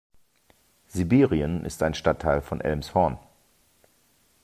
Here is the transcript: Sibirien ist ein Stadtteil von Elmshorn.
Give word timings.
Sibirien 0.87 1.63
ist 1.63 1.83
ein 1.83 1.93
Stadtteil 1.93 2.41
von 2.41 2.59
Elmshorn. 2.59 3.19